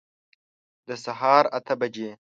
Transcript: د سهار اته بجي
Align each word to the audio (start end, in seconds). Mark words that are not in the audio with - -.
د 0.87 0.89
سهار 1.03 1.43
اته 1.57 1.73
بجي 1.79 2.09